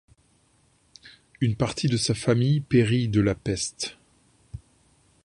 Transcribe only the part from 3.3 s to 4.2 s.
peste.